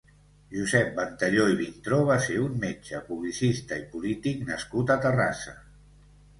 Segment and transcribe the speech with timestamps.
[0.53, 5.59] Josep Ventalló i Vintró va ser un metge, publicista i polític nascut a Terrassa.